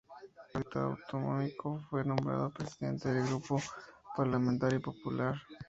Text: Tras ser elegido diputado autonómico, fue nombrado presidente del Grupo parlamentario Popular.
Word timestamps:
Tras 0.01 0.19
ser 0.23 0.51
elegido 0.53 0.61
diputado 0.61 0.85
autonómico, 1.03 1.79
fue 1.91 2.03
nombrado 2.03 2.49
presidente 2.51 3.13
del 3.13 3.23
Grupo 3.27 3.61
parlamentario 4.17 4.81
Popular. 4.81 5.35